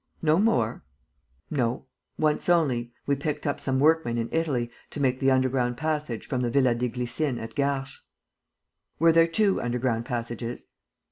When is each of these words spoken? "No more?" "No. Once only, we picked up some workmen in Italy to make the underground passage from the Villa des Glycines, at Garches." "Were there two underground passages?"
"No 0.23 0.39
more?" 0.39 0.83
"No. 1.51 1.85
Once 2.17 2.49
only, 2.49 2.91
we 3.05 3.15
picked 3.15 3.45
up 3.45 3.59
some 3.59 3.79
workmen 3.79 4.17
in 4.17 4.29
Italy 4.31 4.71
to 4.89 4.99
make 4.99 5.19
the 5.19 5.29
underground 5.29 5.77
passage 5.77 6.27
from 6.27 6.41
the 6.41 6.49
Villa 6.49 6.73
des 6.73 6.89
Glycines, 6.89 7.37
at 7.39 7.53
Garches." 7.53 8.01
"Were 8.97 9.11
there 9.11 9.27
two 9.27 9.61
underground 9.61 10.05
passages?" 10.05 10.65